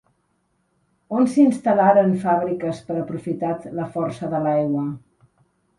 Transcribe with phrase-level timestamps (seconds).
[1.17, 4.91] On s'instal·laren fabriques per aprofitat la força de l'aigua?